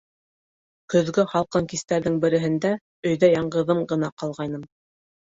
Көҙгө 0.93 1.25
һалҡын 1.33 1.67
кистәрҙең 1.73 2.15
береһендә 2.23 2.71
өйҙә 3.11 3.29
яңғыҙым 3.33 3.85
ғына 3.93 4.11
ҡалғайным. 4.23 4.65